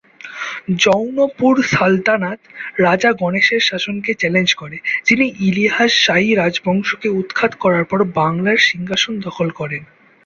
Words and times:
জৌনপুর 0.79 1.55
সালতানাত 1.71 2.39
রাজা 2.79 3.09
গণেশের 3.13 3.61
শাসনকে 3.61 4.11
চ্যালেঞ্জ 4.13 4.49
করে, 4.53 4.77
যিনি 5.05 5.25
ইলিয়াস 5.39 5.91
শাহী 6.05 6.29
রাজবংশকে 6.35 7.07
উৎখাত 7.19 7.51
করার 7.55 7.85
পর 7.85 7.99
বাংলার 8.19 8.59
সিংহাসন 8.69 9.13
দখল 9.19 9.47
করেন। 9.51 9.83